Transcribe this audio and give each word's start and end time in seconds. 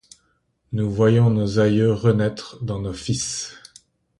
Nous 0.71 0.89
voyons 0.89 1.29
nos 1.29 1.59
aïeux 1.59 1.93
renaître 1.93 2.63
dans 2.65 2.79
nos 2.79 2.91
fils; 2.91 3.55